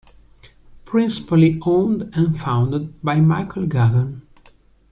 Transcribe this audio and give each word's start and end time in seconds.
Principally 0.83 1.59
owned 1.63 2.09
and 2.15 2.35
founded 2.35 2.99
by 3.03 3.19
Michael 3.19 3.67
Gaughan. 3.67 4.21